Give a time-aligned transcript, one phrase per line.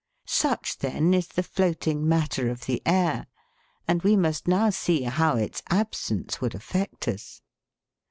[0.27, 3.27] oUCh, then, IS the floating matter of the air,
[3.87, 7.43] and we must now see how its absence would affect us.